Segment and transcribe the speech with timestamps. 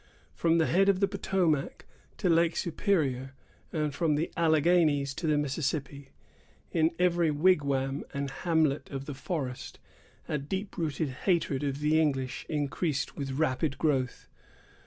[0.33, 1.85] From the head of the Potomac
[2.17, 3.35] to Lake Superior,
[3.71, 6.09] and from the Alleghanies to the Mississippi,
[6.71, 9.77] in every wigwam and hamlet of the forest,
[10.27, 14.27] a deep rooted hatred of the English increased with rapid growth.